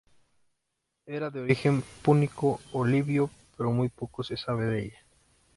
Era 1.05 1.29
de 1.29 1.41
origen 1.41 1.83
púnico 2.01 2.59
o 2.73 2.83
libio 2.83 3.29
pero 3.55 3.69
muy 3.71 3.89
poco 3.89 4.23
se 4.23 4.35
sabe 4.35 4.65
de 4.65 4.83
ella. 4.85 4.97